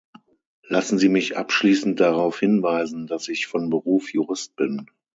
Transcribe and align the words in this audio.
Lassen 0.67 0.97
Sie 0.97 1.09
mich 1.09 1.37
abschließend 1.37 1.99
darauf 1.99 2.39
hinweisen, 2.39 3.05
dass 3.05 3.27
ich 3.29 3.45
von 3.45 3.69
Beruf 3.69 4.11
Jurist 4.13 4.55
bin. 4.55 4.87